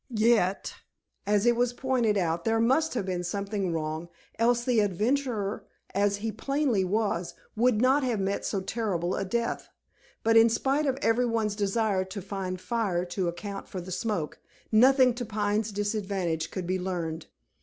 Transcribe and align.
Yet 0.15 0.73
as 1.27 1.45
was 1.45 1.73
pointed 1.73 2.17
out 2.17 2.43
there 2.43 2.59
must 2.59 2.95
have 2.95 3.05
been 3.05 3.23
something 3.23 3.71
wrong, 3.71 4.09
else 4.39 4.63
the 4.63 4.79
adventurer, 4.79 5.63
as 5.93 6.15
he 6.15 6.31
plainly 6.31 6.83
was, 6.83 7.35
would 7.55 7.79
not 7.79 8.03
have 8.03 8.19
met 8.19 8.43
so 8.43 8.61
terrible 8.61 9.13
a 9.13 9.23
death. 9.23 9.69
But 10.23 10.37
in 10.37 10.49
spite 10.49 10.87
of 10.87 10.97
every 11.03 11.27
one's 11.27 11.55
desire 11.55 12.03
to 12.03 12.19
find 12.19 12.59
fire 12.59 13.05
to 13.13 13.27
account 13.27 13.67
for 13.67 13.79
the 13.79 13.91
smoke, 13.91 14.39
nothing 14.71 15.13
to 15.13 15.23
Pine's 15.23 15.71
disadvantage 15.71 16.49
could 16.49 16.65
be 16.65 16.79
learned. 16.79 17.27